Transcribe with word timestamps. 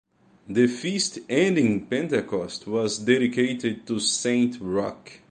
The 0.49 0.65
feast 0.65 1.19
ending 1.29 1.85
Pentecost 1.85 2.65
was 2.65 2.97
dedicated 2.97 3.85
to 3.85 3.99
Saint 3.99 4.59
Roch. 4.59 5.19